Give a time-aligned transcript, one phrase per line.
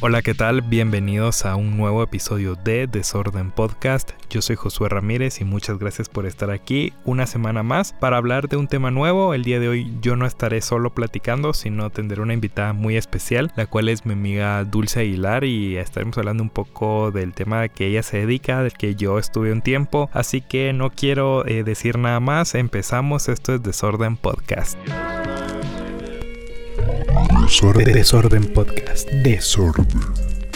[0.00, 0.60] Hola, ¿qué tal?
[0.60, 4.10] Bienvenidos a un nuevo episodio de Desorden Podcast.
[4.28, 8.48] Yo soy Josué Ramírez y muchas gracias por estar aquí una semana más para hablar
[8.48, 9.32] de un tema nuevo.
[9.32, 13.50] El día de hoy yo no estaré solo platicando, sino tendré una invitada muy especial,
[13.56, 17.86] la cual es mi amiga Dulce Aguilar y estaremos hablando un poco del tema que
[17.86, 20.10] ella se dedica, del que yo estuve un tiempo.
[20.12, 23.30] Así que no quiero eh, decir nada más, empezamos.
[23.30, 24.78] Esto es Desorden Podcast.
[27.46, 29.08] Desorden, Desorden Podcast.
[29.22, 29.86] Desorden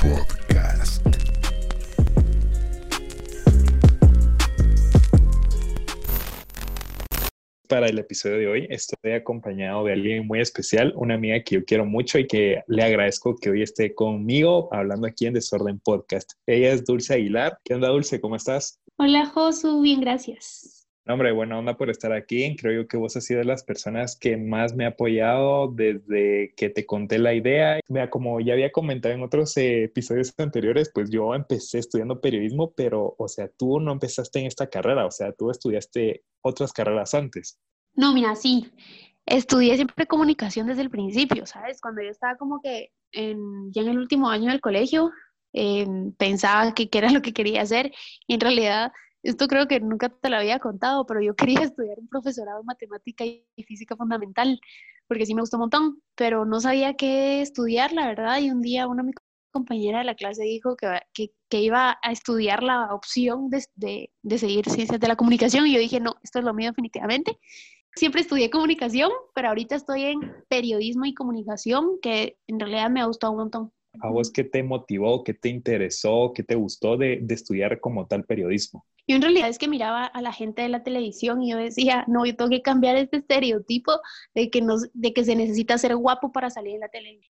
[0.00, 1.06] Podcast.
[7.68, 11.64] Para el episodio de hoy estoy acompañado de alguien muy especial, una amiga que yo
[11.66, 16.32] quiero mucho y que le agradezco que hoy esté conmigo hablando aquí en Desorden Podcast.
[16.46, 17.58] Ella es Dulce Aguilar.
[17.64, 18.18] ¿Qué onda, Dulce?
[18.18, 18.80] ¿Cómo estás?
[18.96, 19.82] Hola, Josu.
[19.82, 20.77] Bien, gracias
[21.08, 22.54] hombre, buena onda por estar aquí.
[22.56, 26.52] Creo yo que vos has sido de las personas que más me ha apoyado desde
[26.56, 27.80] que te conté la idea.
[27.88, 32.72] Mira, como ya había comentado en otros eh, episodios anteriores, pues yo empecé estudiando periodismo,
[32.72, 37.14] pero, o sea, tú no empezaste en esta carrera, o sea, tú estudiaste otras carreras
[37.14, 37.58] antes.
[37.94, 38.70] No, mira, sí.
[39.24, 41.80] Estudié siempre comunicación desde el principio, ¿sabes?
[41.80, 45.10] Cuando yo estaba como que en, ya en el último año del colegio,
[45.52, 47.92] em, pensaba que, que era lo que quería hacer
[48.26, 51.98] y en realidad esto creo que nunca te lo había contado, pero yo quería estudiar
[51.98, 54.60] un profesorado en matemática y física fundamental,
[55.06, 58.62] porque sí me gustó un montón, pero no sabía qué estudiar, la verdad, y un
[58.62, 59.12] día una mi
[59.50, 64.38] compañera de la clase dijo que, que, iba a estudiar la opción de, de, de
[64.38, 67.38] seguir ciencias de la comunicación, y yo dije, no, esto es lo mío definitivamente.
[67.96, 73.06] Siempre estudié comunicación, pero ahorita estoy en periodismo y comunicación, que en realidad me ha
[73.06, 73.72] gustado un montón.
[74.00, 78.24] ¿A vos qué te motivó, qué te interesó, qué te gustó de, estudiar como tal
[78.24, 78.86] periodismo?
[79.06, 82.04] Yo en realidad es que miraba a la gente de la televisión y yo decía,
[82.06, 83.92] no, yo tengo que cambiar este estereotipo
[84.34, 87.34] de que, de que se necesita ser guapo para salir en la televisión.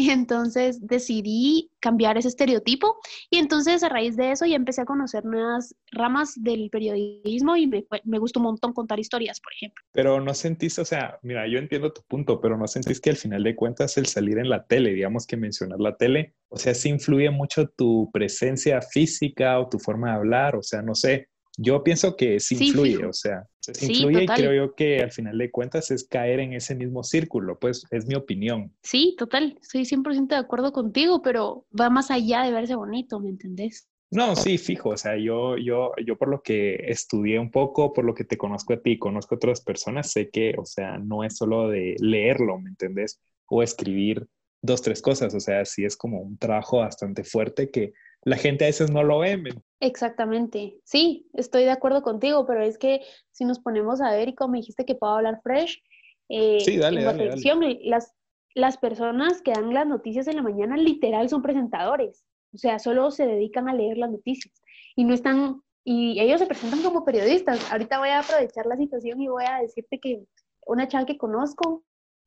[0.00, 2.96] Y entonces decidí cambiar ese estereotipo
[3.28, 7.66] y entonces a raíz de eso ya empecé a conocer nuevas ramas del periodismo y
[7.66, 9.84] me, me gustó un montón contar historias, por ejemplo.
[9.92, 13.16] Pero no sentiste, o sea, mira, yo entiendo tu punto, pero no sentís que al
[13.16, 16.72] final de cuentas el salir en la tele, digamos que mencionar la tele, o sea,
[16.72, 21.28] sí influye mucho tu presencia física o tu forma de hablar, o sea, no sé,
[21.62, 25.36] yo pienso que sí, influye, o sea, sí, influye y creo yo que al final
[25.36, 28.72] de cuentas es caer en ese mismo círculo, pues es mi opinión.
[28.82, 33.28] Sí, total, estoy 100% de acuerdo contigo, pero va más allá de verse bonito, ¿me
[33.28, 33.86] entendés?
[34.10, 38.06] No, sí, fijo, o sea, yo, yo, yo por lo que estudié un poco, por
[38.06, 41.24] lo que te conozco a ti, conozco a otras personas, sé que, o sea, no
[41.24, 43.20] es solo de leerlo, ¿me entendés?
[43.46, 44.26] O escribir
[44.62, 47.92] dos, tres cosas, o sea, sí es como un trabajo bastante fuerte que
[48.22, 49.42] la gente a veces no lo ve.
[49.80, 53.00] Exactamente, sí, estoy de acuerdo contigo, pero es que
[53.32, 55.82] si nos ponemos a ver y como dijiste que puedo hablar fresh,
[56.28, 57.02] eh, sí, dale,
[57.82, 58.14] Las,
[58.54, 63.10] las personas que dan las noticias en la mañana literal son presentadores, o sea, solo
[63.10, 64.54] se dedican a leer las noticias.
[64.96, 67.72] Y no están, y ellos se presentan como periodistas.
[67.72, 70.24] Ahorita voy a aprovechar la situación y voy a decirte que
[70.66, 71.84] una chava que conozco,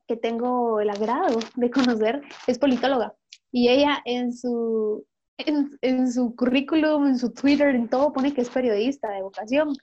[0.07, 3.15] que tengo el agrado de conocer, es politóloga.
[3.51, 5.05] Y ella en su
[5.45, 9.75] en, su currículum, en su Twitter, en todo pone que es periodista de vocación.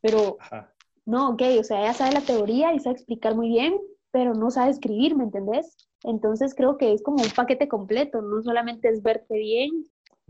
[0.00, 0.38] Pero
[1.06, 3.78] no, ok, o sea, ella sabe la teoría y sabe explicar muy bien,
[4.10, 5.88] pero no sabe escribir, ¿me entendés?
[6.04, 9.70] Entonces creo que es como un paquete completo, no solamente es verte bien.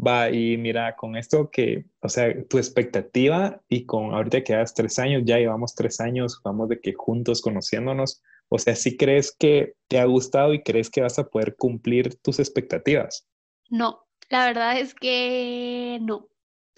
[0.04, 4.72] Va, y mira, con esto que, o sea, tu expectativa y con ahorita que das
[4.72, 9.36] tres años, ya llevamos tres años, vamos de que juntos conociéndonos, o sea, ¿sí crees
[9.36, 13.28] que te ha gustado y crees que vas a poder cumplir tus expectativas?
[13.68, 16.28] No, la verdad es que no,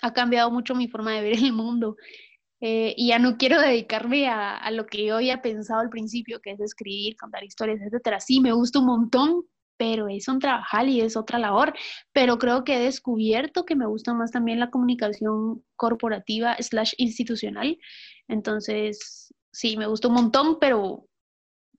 [0.03, 1.97] ha cambiado mucho mi forma de ver el mundo.
[2.61, 6.53] Eh, y ya no quiero dedicarme a, lo que yo había pensado al principio, que
[6.53, 8.21] es escribir, contar historias, etcétera.
[8.21, 9.45] Sí, me gusta un montón,
[9.77, 11.75] pero es un trabajo y es otra labor.
[12.13, 17.79] Pero creo que he descubierto que me gusta más también la comunicación corporativa slash institucional.
[18.29, 21.07] Entonces, sí, me gusta un montón, pero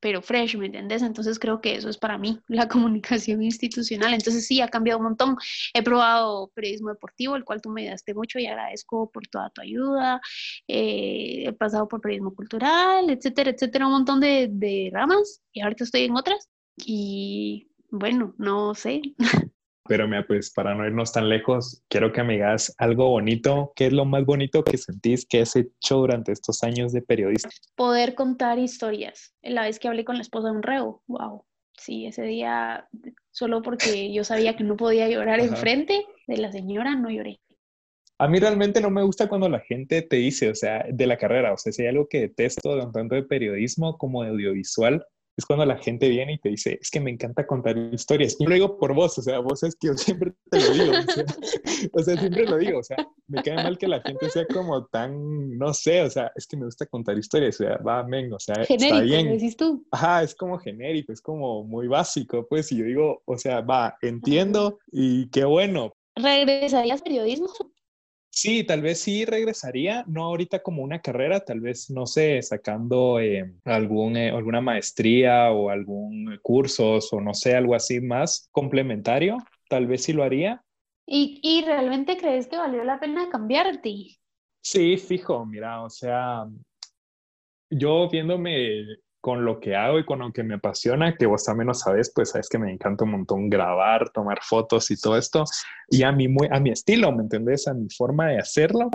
[0.03, 1.01] pero fresh, ¿me entiendes?
[1.01, 4.13] Entonces creo que eso es para mí, la comunicación institucional.
[4.13, 5.37] Entonces sí, ha cambiado un montón.
[5.73, 9.61] He probado periodismo deportivo, el cual tú me ayudaste mucho y agradezco por toda tu
[9.61, 10.19] ayuda.
[10.67, 15.85] Eh, he pasado por periodismo cultural, etcétera, etcétera, un montón de, de ramas y ahorita
[15.85, 16.49] estoy en otras.
[16.85, 19.01] Y bueno, no sé.
[19.85, 23.73] Pero mira, pues para no irnos tan lejos, quiero que me digas algo bonito.
[23.75, 27.49] ¿Qué es lo más bonito que sentís que has hecho durante estos años de periodista?
[27.75, 29.35] Poder contar historias.
[29.41, 31.43] La vez que hablé con la esposa de un reo, wow.
[31.77, 32.87] Sí, ese día,
[33.31, 37.39] solo porque yo sabía que no podía llorar enfrente de la señora, no lloré.
[38.19, 41.17] A mí realmente no me gusta cuando la gente te dice, o sea, de la
[41.17, 45.03] carrera, o sea, si hay algo que detesto tanto de periodismo como de audiovisual,
[45.35, 48.35] es cuando la gente viene y te dice, es que me encanta contar historias.
[48.39, 50.93] Y lo digo por vos, o sea, vos es que yo siempre te lo digo,
[51.93, 52.97] o sea, siempre lo digo, o sea,
[53.27, 56.57] me cae mal que la gente sea como tan, no sé, o sea, es que
[56.57, 59.29] me gusta contar historias, o sea, va, men, o sea, genérico, está bien.
[59.29, 59.85] decís tú.
[59.91, 63.97] Ajá, es como genérico, es como muy básico, pues, y yo digo, o sea, va,
[64.01, 65.93] entiendo y qué bueno.
[66.15, 67.47] ¿Regresarías periodismo?
[68.35, 73.19] Sí, tal vez sí regresaría, no ahorita como una carrera, tal vez, no sé, sacando
[73.19, 79.37] eh, algún, eh, alguna maestría o algún curso o no sé, algo así más complementario,
[79.69, 80.63] tal vez sí lo haría.
[81.05, 84.17] ¿Y, ¿Y realmente crees que valió la pena cambiarte?
[84.61, 86.47] Sí, fijo, mira, o sea,
[87.69, 88.83] yo viéndome
[89.23, 92.11] con lo que hago y con lo que me apasiona, que vos también lo sabes,
[92.13, 95.45] pues sabes que me encanta un montón grabar, tomar fotos y todo esto,
[95.89, 97.65] y a mi, muy, a mi estilo, ¿me entendés?
[97.69, 98.89] A mi forma de hacerlo.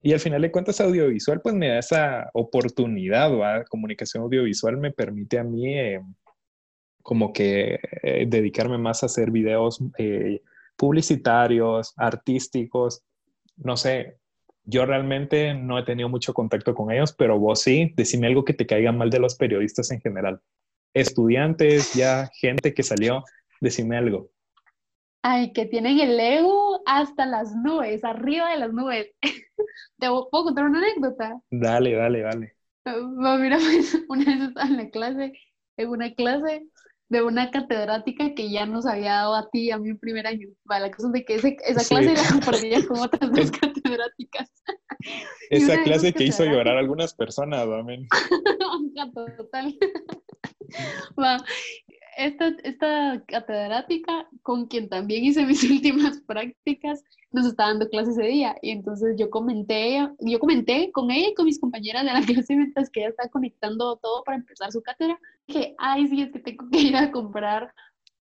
[0.00, 3.64] Y al final de cuentas, audiovisual, pues me da esa oportunidad, ¿va?
[3.64, 6.00] Comunicación audiovisual me permite a mí eh,
[7.02, 10.42] como que eh, dedicarme más a hacer videos eh,
[10.76, 13.02] publicitarios, artísticos,
[13.56, 14.18] no sé,
[14.64, 18.54] yo realmente no he tenido mucho contacto con ellos, pero vos sí, decime algo que
[18.54, 20.40] te caiga mal de los periodistas en general.
[20.94, 23.24] Estudiantes, ya gente que salió,
[23.60, 24.30] decime algo.
[25.22, 29.08] Ay, que tienen el ego hasta las nubes, arriba de las nubes.
[29.98, 31.40] ¿Te puedo contar una anécdota?
[31.50, 32.56] Dale, dale, dale.
[33.38, 35.32] mira, pues, una vez estaba en la clase,
[35.76, 36.66] en una clase,
[37.12, 40.48] de una catedrática que ya nos había dado a ti a mí en primer año.
[40.64, 44.50] Vale, la cosa de que ese, esa clase la compartía con otras dos catedráticas.
[45.50, 48.08] Esa clase que hizo llorar a algunas personas, amén.
[49.36, 49.76] Total.
[51.20, 51.36] Va,
[52.26, 58.28] esta, esta catedrática, con quien también hice mis últimas prácticas, nos está dando clases ese
[58.28, 58.56] día.
[58.62, 62.56] Y entonces yo comenté, yo comenté con ella y con mis compañeras de la clase
[62.56, 66.38] mientras que ella está conectando todo para empezar su cátedra, que, ay, sí, es que
[66.38, 67.72] tengo que ir a comprar,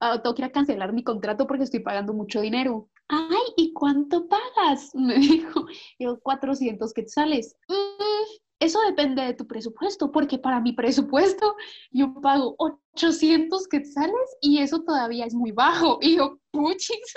[0.01, 2.89] uh, tengo que ir a cancelar mi contrato porque estoy pagando mucho dinero.
[3.07, 4.91] Ay, ¿y cuánto pagas?
[4.95, 5.65] Me dijo,
[5.99, 7.55] yo 400 quetzales.
[7.67, 11.55] Mm, eso depende de tu presupuesto, porque para mi presupuesto
[11.91, 15.99] yo pago 800 quetzales y eso todavía es muy bajo.
[16.11, 17.15] Y yo, puchis,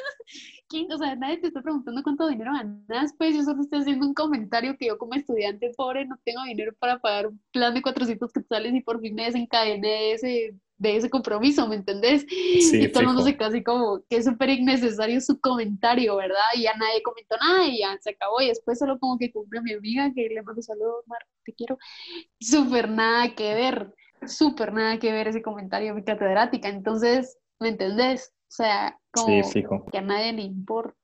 [0.91, 4.14] o sea, nadie te está preguntando cuánto dinero ganas, pues yo solo estoy haciendo un
[4.14, 8.32] comentario que yo como estudiante pobre no tengo dinero para pagar un plan de 400
[8.32, 10.55] quetzales y por fin me desencadené de ese,
[10.90, 12.26] de ese compromiso, ¿me entendés?
[12.28, 16.36] y todo el mundo se quedó así como que es súper innecesario su comentario, ¿verdad?
[16.54, 19.60] Y ya nadie comentó nada y ya se acabó y después solo como que cumple
[19.60, 21.78] a mi amiga que le mando saludos, Mar, te quiero.
[22.40, 23.94] Súper nada que ver,
[24.26, 26.69] súper nada que ver ese comentario, mi catedrática.
[26.69, 28.32] Entonces, ¿me entendés?
[28.48, 29.42] O sea, como
[29.90, 31.04] que a nadie le importa.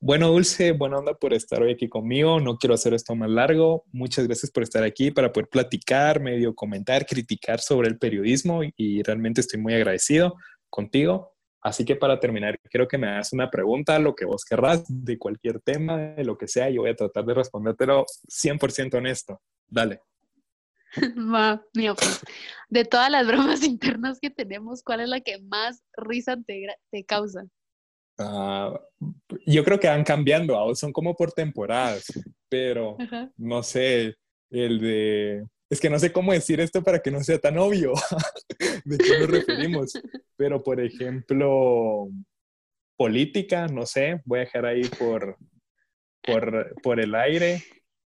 [0.00, 2.38] Bueno, Dulce, buena onda por estar hoy aquí conmigo.
[2.38, 3.84] No quiero hacer esto más largo.
[3.92, 9.02] Muchas gracias por estar aquí para poder platicar, medio comentar, criticar sobre el periodismo y
[9.02, 10.34] realmente estoy muy agradecido
[10.68, 11.32] contigo.
[11.62, 15.18] Así que para terminar, quiero que me hagas una pregunta, lo que vos querrás, de
[15.18, 16.68] cualquier tema, de lo que sea.
[16.68, 19.40] Yo voy a tratar de respondértelo 100% honesto.
[19.66, 20.02] Dale.
[21.74, 22.20] Mío, pues,
[22.68, 27.04] de todas las bromas internas que tenemos, ¿cuál es la que más risa te, te
[27.04, 27.46] causa?
[28.18, 28.78] Uh,
[29.46, 32.06] yo creo que van cambiando, son como por temporadas,
[32.48, 32.96] pero
[33.36, 34.14] no sé,
[34.50, 35.44] el de...
[35.68, 37.92] Es que no sé cómo decir esto para que no sea tan obvio
[38.84, 39.92] de qué nos referimos,
[40.36, 42.08] pero por ejemplo,
[42.96, 45.36] política, no sé, voy a dejar ahí por,
[46.22, 47.62] por, por el aire.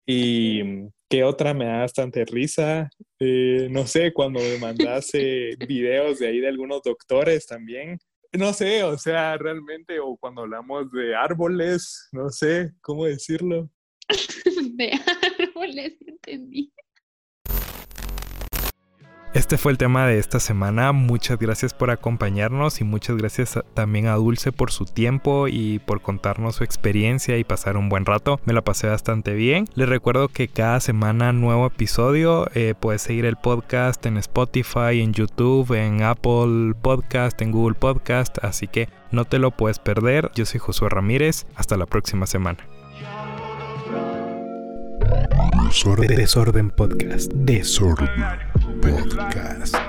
[0.07, 2.91] Y ¿Qué otra me da bastante risa?
[3.21, 7.99] Eh, no sé, cuando me mandase videos de ahí de algunos doctores también.
[8.33, 13.71] No sé, o sea, realmente, o cuando hablamos de árboles, no sé, ¿cómo decirlo?
[14.77, 14.93] de
[15.39, 16.73] árboles, entendí.
[19.37, 20.93] Este fue el tema de esta semana.
[20.93, 26.01] Muchas gracias por acompañarnos y muchas gracias también a Dulce por su tiempo y por
[26.01, 28.41] contarnos su experiencia y pasar un buen rato.
[28.47, 29.67] Me la pasé bastante bien.
[29.75, 32.49] Les recuerdo que cada semana nuevo episodio.
[32.55, 38.43] Eh, puedes seguir el podcast en Spotify, en YouTube, en Apple Podcast, en Google Podcast.
[38.43, 40.31] Así que no te lo puedes perder.
[40.35, 41.45] Yo soy Josué Ramírez.
[41.57, 42.67] Hasta la próxima semana.
[45.63, 47.31] Desorden, Desorden Podcast.
[47.35, 48.09] Desorden
[48.93, 49.86] Podcast.